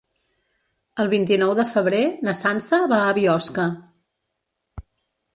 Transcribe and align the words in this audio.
El 1.01 1.09
vint-i-nou 1.09 1.51
de 1.59 1.65
febrer 1.71 1.99
na 2.27 2.33
Sança 2.39 2.79
va 2.93 3.01
a 3.09 3.11
Biosca. 3.19 3.67